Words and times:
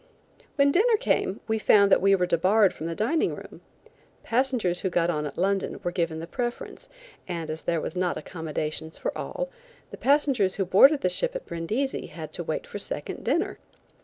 When 0.55 0.71
dinner 0.71 0.97
came 0.97 1.41
we 1.47 1.59
found 1.59 1.91
that 1.91 2.01
we 2.01 2.15
were 2.15 2.25
debarred 2.25 2.73
from 2.73 2.87
the 2.87 2.95
dining 2.95 3.35
room. 3.35 3.61
Passengers 4.23 4.79
who 4.79 4.89
got 4.89 5.11
on 5.11 5.27
at 5.27 5.37
London 5.37 5.79
were 5.83 5.91
given 5.91 6.17
the 6.17 6.25
preference, 6.25 6.89
and 7.27 7.51
as 7.51 7.61
there 7.61 7.79
was 7.79 7.95
not 7.95 8.17
accommodations 8.17 8.97
for 8.97 9.15
all, 9.15 9.51
the 9.91 9.97
passengers 9.97 10.55
who 10.55 10.65
boarded 10.65 11.01
the 11.01 11.09
ship 11.09 11.35
at 11.35 11.45
Brindisi 11.45 12.07
had 12.07 12.33
to 12.33 12.43
wait 12.43 12.65
for 12.65 12.79
second 12.79 13.23
dinner. 13.23 13.59